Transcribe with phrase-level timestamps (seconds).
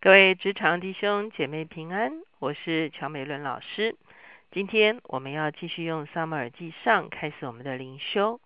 [0.00, 3.96] 各位职场弟兄姐妹平安，我是乔美伦老师。
[4.52, 8.40] 今天我们要继续用撒母耳记上开始我们的灵修。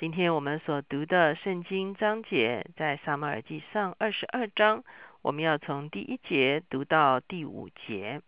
[0.00, 4.82] 今天我们所读的圣经章节在撒母耳记上二十二章，
[5.22, 8.20] 我们要从第一节读到第五节。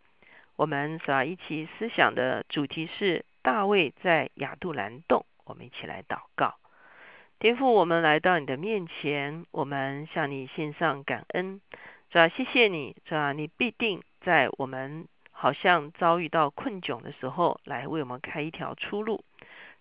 [0.55, 5.27] 我们所要一起思想的主题是大卫在亚杜兰洞。
[5.45, 6.55] 我们一起来祷告。
[7.41, 11.61] 天父，我们来到你的面前，我们向你献上感恩。
[12.11, 19.23] 主啊，谢谢你，主啊，你必定在我们好像遭遇到困窘的时候，来为我们开一条出路。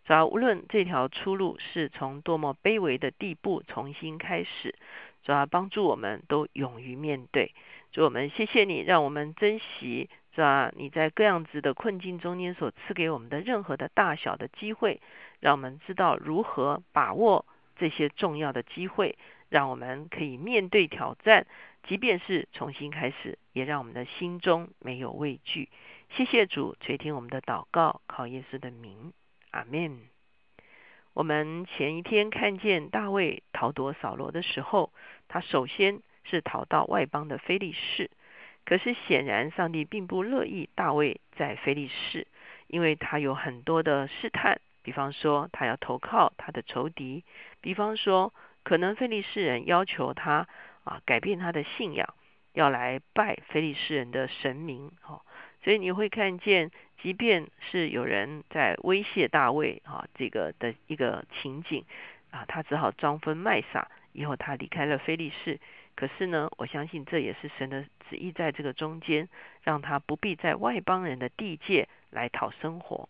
[0.04, 4.76] 主啊，无论这条出路是从多么卑微的地步重新开始，
[5.24, 7.54] 主啊，帮助我们都勇于面对。
[7.94, 15.00] 主，我们谢谢你，让我们珍惜，主啊，你在各样子的困境中间所赐给我们的任何的大小的机会，
[15.40, 17.46] 让我们知道如何把握。
[17.80, 19.20] 这些重要的机会，
[19.50, 21.46] 让我们可以面对挑战，
[21.88, 25.70] 即便是重新开始，也让我们的心中没有畏惧。
[26.10, 29.14] 谢谢主垂听我们的祷告，靠耶稣的名，
[29.52, 30.02] 阿门。
[31.14, 34.92] 我们前一天看见大卫逃夺扫罗的时候，
[35.30, 38.12] 他首先是逃到外邦的非利士。
[38.66, 42.28] 可是显然上帝并不乐意大卫在非利士，
[42.68, 44.60] 因为他有很多的试探。
[44.84, 47.24] 比方说，他要投靠他的仇敌；
[47.62, 48.34] 比方说，
[48.64, 50.48] 可能菲利士人要求他
[50.88, 52.14] 啊改变他的信仰，
[52.54, 54.92] 要来拜菲利士人的神明。
[55.02, 55.22] 哈，
[55.64, 56.72] 所以你会看见，
[57.02, 61.84] 即便是有人在威胁大卫啊这个的一个情景
[62.32, 65.60] 啊，他只好装疯卖傻，以后他离开了菲利士。
[65.96, 69.28] 可是呢，我相信这也是神的旨意，在这个中间，
[69.64, 73.10] 让他不必在外邦人的地界来讨生活。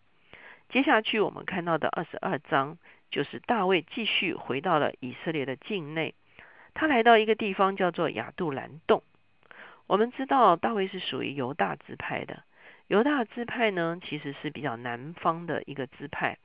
[0.70, 2.78] 接下去我们看到的二十二章，
[3.10, 6.14] 就是大卫继续回到了以色列的境内。
[6.78, 9.02] 他来到一个地方叫做亚杜兰洞。
[9.88, 12.44] 我们知道大卫是属于犹大支派的，
[12.86, 16.38] 犹大支派呢其实是比较南方的一个支派，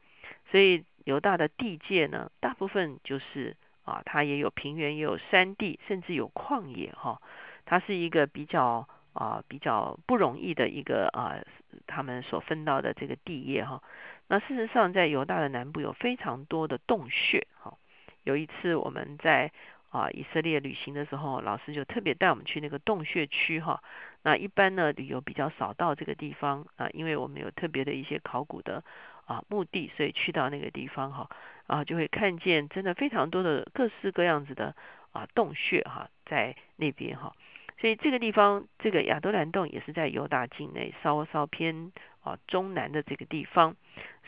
[0.50, 7.22] 所以犹大的地界呢大部分就是啊，它也有平原，也有山地，甚至有旷野哈。
[7.66, 11.38] 它是一个比较啊比较不容易的一个啊，
[11.86, 13.84] 他们所分到的这个地业哈。
[14.30, 17.46] 那事实上，在犹大的南部有非常多的洞穴。
[17.60, 17.78] 哈，
[18.24, 19.52] 有一次我们在
[19.94, 23.60] 啊以色列旅行的时候，老师就特别带我们去那个洞穴区。
[23.60, 23.80] 哈，
[24.24, 28.84] 那一般呢旅游比较少到这个地方啊，因为我们有特别的一些考古的
[29.26, 31.30] 啊目的，所以去到那个地方哈，
[31.68, 34.76] 啊就会看见真的非常多的各式各样子的
[35.12, 37.34] 啊洞穴哈，在那边哈。
[37.80, 41.92] 所以这个地方，这个亚多兰洞也是在犹大境内，稍稍偏
[42.24, 43.76] 啊中南的这个地方。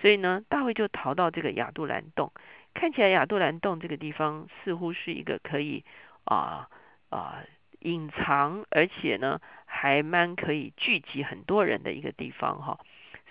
[0.01, 2.31] 所以呢，大卫就逃到这个亚杜兰洞。
[2.73, 5.83] 看起来亚杜兰洞这个地方似乎是一个可以
[6.25, 6.69] 啊
[7.09, 7.39] 啊
[7.79, 12.79] 隐藏，而且呢还蛮可以聚集很多人的一个地方哈。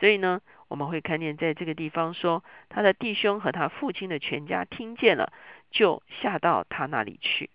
[0.00, 5.32] 所以呢，我们会看见在这个地方说，他的弟兄和他父亲的全家听见了，
[5.70, 7.50] 就下到他那里去。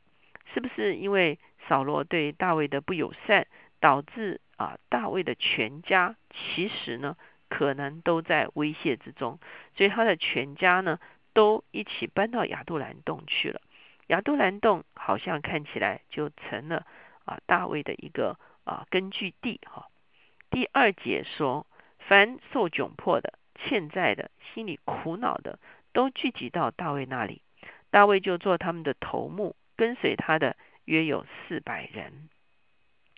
[0.54, 1.38] 是不是因为
[1.68, 3.48] 扫罗对大卫的不友善，
[3.80, 7.16] 导致啊大卫的全家其实呢？
[7.52, 9.40] 可能都在威胁之中，
[9.76, 11.00] 所以他的全家呢
[11.34, 13.60] 都一起搬到亚杜兰洞去了。
[14.06, 16.86] 亚杜兰洞好像看起来就成了
[17.26, 19.88] 啊大卫的一个啊根据地哈。
[20.52, 21.66] 第二节说，
[21.98, 25.58] 凡受窘迫的、欠债的、心里苦恼的，
[25.92, 27.42] 都聚集到大卫那里，
[27.90, 30.56] 大卫就做他们的头目，跟随他的
[30.86, 32.30] 约有四百人。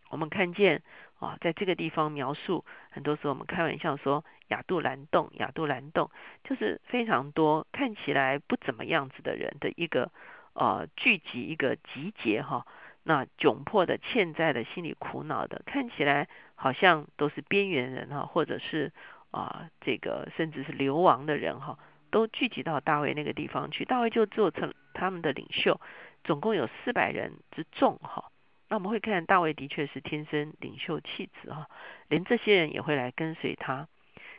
[0.08, 0.81] 我们看见。
[1.22, 6.09] 啊，在这个地方描述，很多时候我们开玩笑说亚杜兰洞，亚杜兰洞
[6.44, 10.12] 就是非常多看起来不怎么样子的人的一个
[10.54, 12.66] 呃聚集一个集结哈。
[13.04, 18.92] 那窘迫的、欠债的、心里苦恼的，看起来好像都是边缘人哈，或者是
[19.30, 21.78] 啊这个甚至是流亡的人哈，
[22.09, 25.80] 都聚集到大卫那个地方去，大卫就做成他们的领袖，
[26.24, 28.31] 总共有四百人之众哈。
[28.72, 31.68] 那我们会看大卫的确是天生领袖气质哈，
[32.08, 33.90] 连这些人也会来跟随他。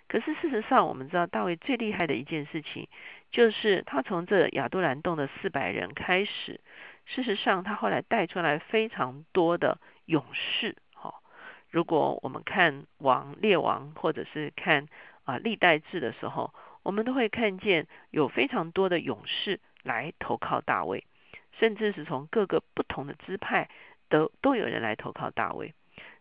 [0.08, 2.88] 可是事实上，我们知道大卫最厉害的一件事情，
[3.30, 6.62] 就是他从这亚杜兰洞的四百人开始，
[7.04, 11.12] 事实上他后来带出来非常多的勇士哈。
[11.68, 14.86] 如果我们看王列王或者是看
[15.24, 21.04] 啊历代志的时候，我们都会看见有非常多的勇士来投靠大卫，
[21.60, 23.68] 甚至是从各个不同的支派。
[24.12, 25.74] 都都有人来投靠大卫，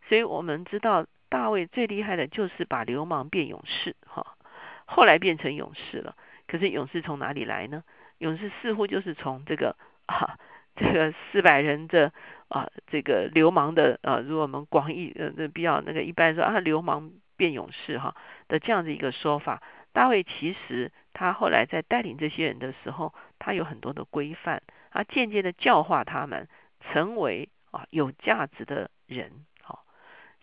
[0.08, 4.38] 所以我们知道大卫最厉害的就是把流氓变勇士，哈，
[4.86, 6.16] 后来变成勇士了。
[6.48, 7.84] 可是勇士从哪里来呢？
[8.20, 10.40] 勇士似乎就是从这个啊
[10.76, 12.14] 这个四百人的
[12.48, 18.16] 啊这个流氓的啊，如果我们广义呃那比较那个一般说啊流氓变勇士哈
[18.48, 19.62] 的这样的一个说法，
[19.92, 24.62] 大卫其实他后来在带领这些人的时候，他有很多的规范，
[24.92, 26.48] 他渐渐的教化他们
[26.80, 29.31] 成为啊有价值的人。
[29.62, 29.83] 好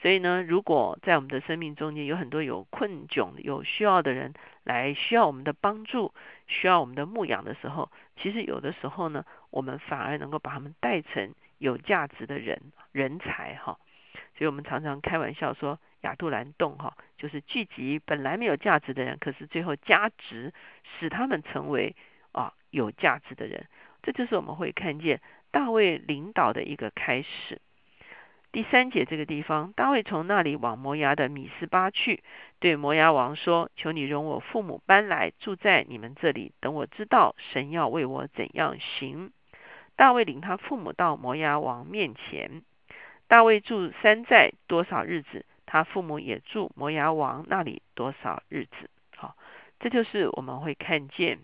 [0.00, 4.32] 所以呢，如果在我们的生命中间有很多有困窘、有需要的人
[4.62, 6.14] 来需要我们的帮助、
[6.46, 12.60] 需要我们的牧养的时候，其实有的时候呢，我们反而能够把他们带成有价值的人、
[12.92, 13.78] 人才哈。
[14.36, 20.52] 所以我们常常开玩笑说，亚杜兰洞哈，就是聚集本来没有价值的人，可是最后加值，
[20.84, 21.96] 使他们成为
[22.30, 23.66] 啊有价值的人。
[24.00, 25.20] 这就是我们会看见
[25.50, 27.60] 大卫领导的一个开始。
[28.50, 32.22] 第三节这个地方，大卫从那里往摩崖的米斯巴去，
[32.58, 39.32] 对摩崖王说：“求你容我父母搬来住在你们这里，等我知道神要为我怎样行。”
[39.96, 42.62] 大卫领他父母到摩崖王面前。
[43.26, 48.88] 大卫住山寨多少日子，他父母也住摩崖王那里多少日子。
[49.14, 49.36] 好，
[49.78, 51.38] 这就是我们会看见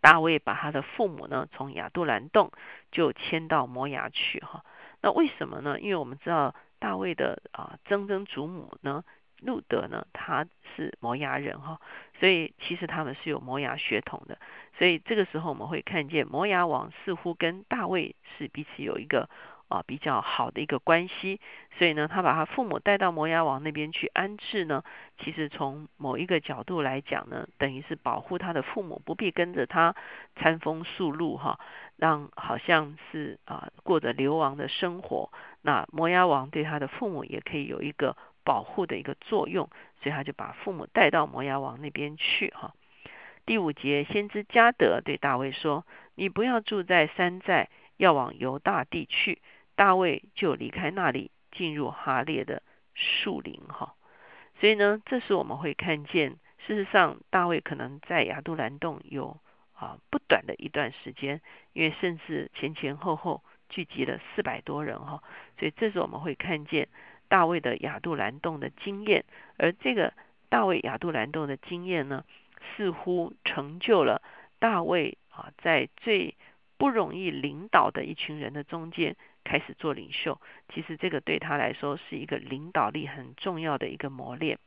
[0.00, 2.50] 大卫把他的父母呢，从亚杜兰洞
[2.90, 4.40] 就迁到摩崖去。
[4.40, 4.64] 哈。
[5.00, 5.78] 那为什么呢？
[5.80, 9.04] 因为我们知道大卫的啊曾曾祖母呢，
[9.40, 10.46] 路德呢，他
[10.76, 11.80] 是摩崖人哈，
[12.18, 14.38] 所以其实他们是有摩崖血统的。
[14.76, 19.28] 所以这个时候我们会看见摩崖王似乎跟大卫是彼此有一个。
[19.68, 21.40] 啊，比较好的一个关系，
[21.78, 24.82] 所以呢，他把他父母带到摩崖王那边去安置呢。
[25.18, 29.94] 其实从某一个角度来讲呢，等于是保护他的父母不必跟着他
[30.36, 31.60] 餐风宿露哈，
[31.96, 35.30] 让好像是啊过着流亡的生活。
[35.62, 39.68] 那摩崖王对他的父母也可以有一个保护的一个作用，
[40.02, 42.72] 所以他就把父母带到摩崖王那边去哈。
[43.44, 45.84] 第五节，先知加德对大卫说
[46.16, 49.40] ：“你不要住在山寨，要往犹大地去。”
[49.78, 52.64] 大卫就离开那里，进入哈列的
[52.94, 53.94] 树林哈。
[54.58, 56.30] 所以呢，这时我们会看见，
[56.66, 59.38] 事实上大卫可能在亚杜兰洞有
[59.74, 61.40] 啊不短的一段时间，
[61.74, 65.22] 因为甚至前前后后聚集了四百多人哈。
[65.60, 66.88] 所以这时我们会看见
[67.28, 69.24] 大卫的亚杜兰洞的经验，
[69.58, 70.12] 而这个
[70.48, 72.24] 大卫亚杜兰洞的经验呢，
[72.74, 74.20] 似乎成就了
[74.58, 76.34] 大卫啊在最
[76.78, 79.14] 不容易领导的一群人的中间。
[79.44, 80.38] 开始做领袖，
[80.74, 84.58] 其实这个对他来说是一个领导力很重要的一个磨练。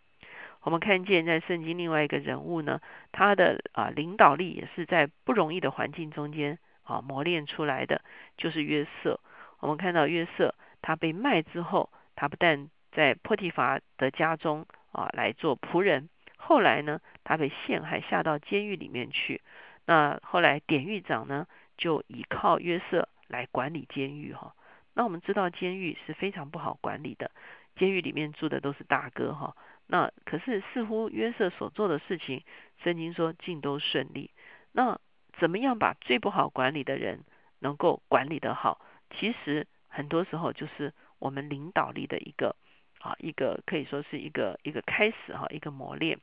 [0.64, 2.82] 我们看见在圣经另外一个人物呢，
[3.12, 8.02] 他的啊领导力也是在不容易的环境中间啊磨练出来的，
[8.38, 9.20] 就是约瑟。
[9.60, 19.42] 我们看到约瑟他被卖之后，他不但在波提乏的家中啊来做仆人，后来呢他被陷害下到监狱里面去。
[19.86, 21.46] 那后来典狱长呢
[21.78, 24.54] 就依靠约瑟来管理监狱哈。
[24.94, 27.32] 那我们知道监狱是非常不好管理的，
[27.76, 29.56] 监狱里面住的都是大哥哈。
[29.88, 32.44] 那可是似乎约瑟所做的事情，
[32.84, 34.32] 圣经说尽都顺利。
[34.74, 35.00] 那
[35.40, 37.24] 怎么样把最不好管理的人
[37.60, 38.80] 能够管理得好？
[39.12, 42.56] 其实很多时候就是我们领导力的一个
[43.00, 46.20] 啊一个可以说是一个一个开始哈一个磨练。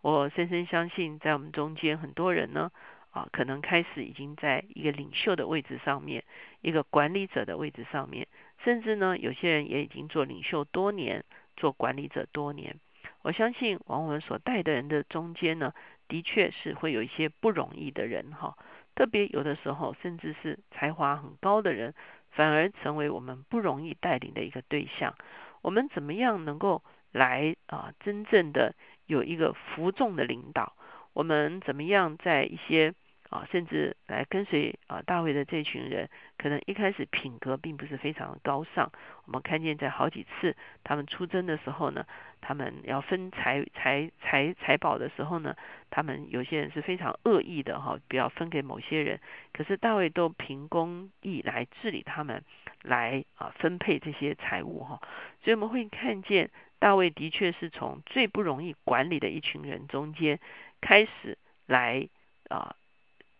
[0.00, 2.70] 我深深相信在我们中间很多人呢。
[3.10, 6.24] 啊，可能开始已经在一个领袖的位置上面，
[6.60, 8.28] 一个管理者的位置上面，
[8.64, 11.24] 甚至呢，有些人也已经做领袖多年，
[11.56, 12.76] 做管理者多年。
[13.22, 15.72] 我相信往我们所带的人的中间呢，
[16.06, 18.56] 的确是会有一些不容易的人哈。
[18.94, 21.94] 特别有的时候，甚至是才华很高的人，
[22.30, 25.14] 反而成为我们不容易带领的一个对象。
[25.62, 28.74] 我们怎么样能够来啊，真正的
[29.06, 30.74] 有一个服众的领导？
[31.12, 32.94] 我们怎么样在一些
[33.30, 36.08] 啊，甚至来跟随啊大卫的这群人，
[36.38, 38.90] 可能一开始品格并不是非常高尚。
[39.26, 42.06] 我们看见在好几次他们出征的时候呢，
[42.40, 45.54] 他们要分财财财财宝的时候呢，
[45.90, 49.20] 他们有些人是非常恶意的哈，不要分给某些人。
[49.52, 52.42] 可是大卫都凭公义来治理他们，
[52.82, 55.00] 来啊分配这些财物哈。
[55.42, 60.40] 所以我们会看见大卫的确是从最不容易管理的一群人中间。
[60.80, 62.08] 开始来
[62.48, 62.76] 啊，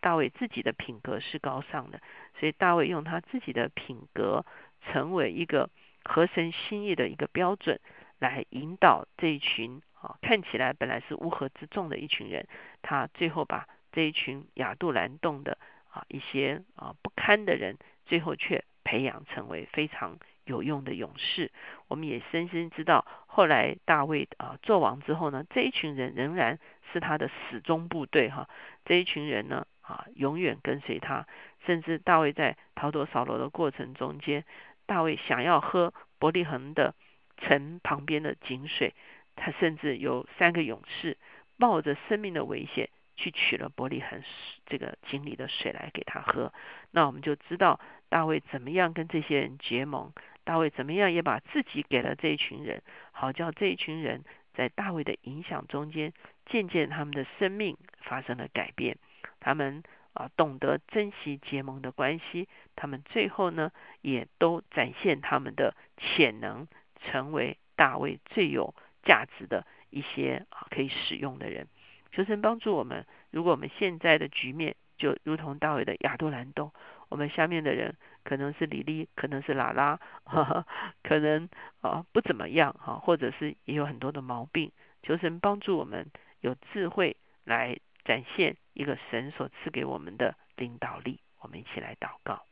[0.01, 2.01] 大卫自己的品格是高尚的，
[2.39, 4.45] 所以大卫用他自己的品格
[4.83, 5.69] 成为一个
[6.05, 7.81] 合神心意的一个标准，
[8.19, 12.47] 来引导这一群啊看起来本来是乌合之众的一群人，
[12.83, 15.59] 他最后把这一群亚杜兰洞的
[15.91, 17.77] 啊一些啊不堪的人，
[18.07, 21.51] 最后却培养成为非常有用的勇士。
[21.89, 26.59] 我们也深深知道，后来大卫啊做王之后呢，这一群人仍然。
[26.91, 28.49] 是他的始终部队哈，
[28.87, 31.27] 这一群人呢，啊，永远跟随他。
[31.67, 34.45] 甚至大卫在逃脱扫罗的过程中间，
[34.87, 36.95] 大卫想要喝伯利恒的
[37.39, 38.95] 城旁边的井水，
[39.35, 41.17] 他甚至有三个勇士
[41.57, 44.23] 冒着生命的危险去取了伯利恒
[44.67, 46.53] 这个井里的水来给他喝。
[46.91, 50.13] 那我们就知道大卫怎么样跟这些人结盟，
[50.45, 56.13] 大卫怎么样也把自己给了这一群人，好叫这一群人在大卫的影响中间，
[56.47, 58.97] 渐渐他们的生命发生了改变，
[59.41, 59.83] 他们。
[60.15, 66.67] 啊，懂得珍惜结盟的关系，他们最后呢，也都展现他们的潜能，
[67.01, 71.69] 成为大卫最有价值的一些啊可以使用的人。
[72.11, 76.73] 求神帮助我们，如果我们现在的局面就如同大卫的亚多兰洞，
[77.11, 80.01] 我们下面的人可能是李丽，可能是拉拉，
[81.05, 81.49] 可能
[81.81, 84.73] 啊不怎么样哈，或者是也有很多的毛病。
[85.05, 87.79] 求神帮助我们有智慧来。
[88.09, 92.43] 展现一个神所赐给我们的领导力，我们一起来祷告。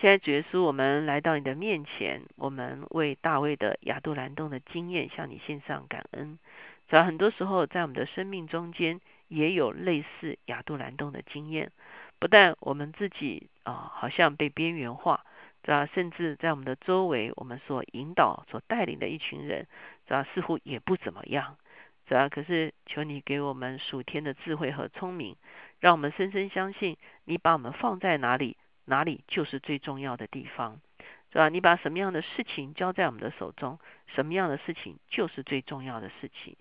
[0.00, 6.38] 现在主耶稣，我们来到你的面前，我们为大卫的亚杜兰洞的经验向你献上感恩。
[6.88, 11.72] 在很多时候，在我们的生命中间，也有类似亚杜兰洞的经验。
[12.20, 15.24] 不但我们自己啊，好像被边缘化，
[15.64, 15.86] 是吧？
[15.86, 19.66] 甚至在我们的周围，我们所引导、所带领的一群人，
[20.06, 20.24] 是吧？
[20.32, 21.56] 似乎也不怎么样。
[22.08, 25.36] 主要可是求你给我们属天的智慧和聪明，
[25.78, 30.80] 让我们深深相信，你把我们放在哪里，哪里就是最重要的地方，
[31.30, 31.50] 是吧？
[31.50, 36.56] 你把什么样的事情交在我们的手中，什么样的事情就是最重要的事情，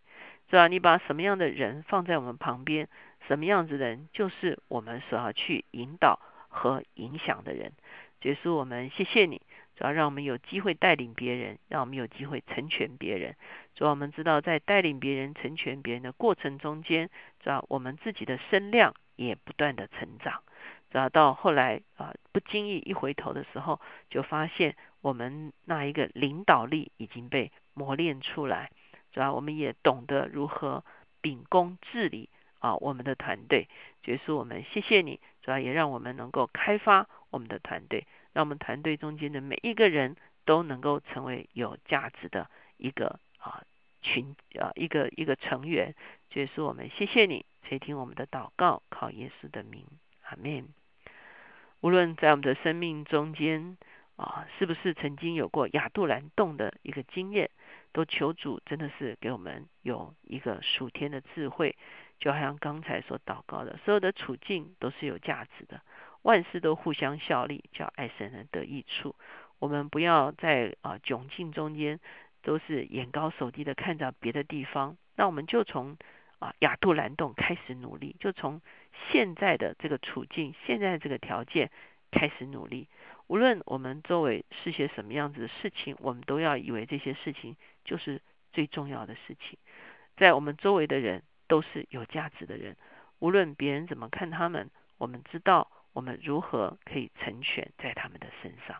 [0.50, 0.68] 是吧？
[0.68, 2.89] 你把什么样的人放在我们旁边，
[3.25, 7.72] 什么样子的人就是我们所要去引导和影响的人。
[8.20, 9.42] 结束，我们谢谢你。
[9.77, 13.36] 主要让我们有机会带领别人，让我们有机会成全别人。
[13.75, 20.41] 主要我们知道，在带领别人、成全别人的过程中间，主要我们自己的声量也不断的成长。
[20.89, 23.79] 主要到后来啊，不经意一回头的时候，
[24.10, 28.72] 就发现我们那一个领导力已经被磨练出来。
[29.12, 30.84] 主要我们也懂得如何
[31.22, 33.67] 秉公治理啊，我们的团队。
[34.01, 35.19] 结束，我们谢谢你。
[35.43, 38.07] 主要也让我们能够开发我们的团队。
[38.38, 40.15] 让我们团队中间的每一个人
[40.46, 43.63] 都能够成为有价值的一个啊
[44.03, 45.96] 群啊一个一个成员，
[46.29, 49.84] 这也是我们谢谢你垂听我们的祷告，靠耶稣的名，
[50.22, 50.67] 阿门。
[51.82, 53.75] 无论在我们的生命中间
[54.17, 57.50] 啊，是不是曾经有过亚杜兰洞的一个经验，
[57.91, 61.75] 都求主真的是给我们有一个属天的智慧，
[62.20, 65.82] 就好像刚才所祷告的，所有的处境都是有价值的。
[66.21, 69.15] 万事都互相效力，叫爱神人得益处。
[69.59, 72.00] 我们不要在啊窘境中间
[72.43, 75.97] 都是眼高手低的看着别的地方，那我们就从
[76.38, 78.62] 啊亚杜兰洞开始努力，就从
[79.09, 81.71] 现在的这个处境、现在这个条件
[82.12, 82.88] 开始努力。
[83.25, 88.21] 无论我们周围是些什么样子的事情，我们都要以为这些事情就是
[88.53, 89.57] 最重要的事情。
[90.17, 92.77] 在我们周围的人都是有价值的人，
[93.19, 95.71] 无论别人怎么看他们，我们知道。
[95.98, 98.80] 我们如何可以成全在他们的身上？